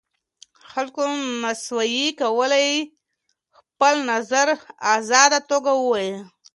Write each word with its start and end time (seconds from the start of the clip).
خلګو 0.69 1.03
نسوای 1.41 2.05
کولای 2.19 2.69
خپل 3.57 3.95
نظر 4.11 4.47
په 4.57 4.65
ازاده 4.95 5.39
توګه 5.49 5.71
ووایي. 5.75 6.13